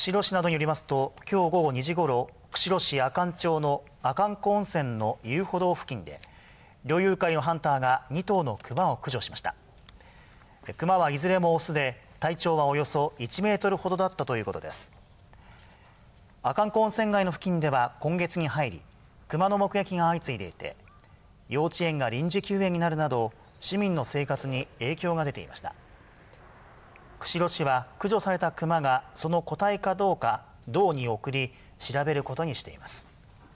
[0.00, 6.20] 釧路市などによりますと今日午後2時ごろ釧路市阿寒町の阿寒湖温泉の遊歩道付近で
[6.86, 9.54] 猟友会のハンターが2頭のクマを駆除しました。
[10.78, 14.90] クマはいずれもオスで体長はおよそ1メートルほどだったということです。
[16.42, 18.80] 阿寒湖温泉街の付近では今月に入り
[19.28, 20.76] クマの目撃が相次いでいて
[21.50, 25.74] 幼稚園が臨時休園になるなど市民の生活に影響が出ていました。
[27.20, 33.09] 釧路市は駆除されたクマがその個体かどうか道に送り調べることにしています。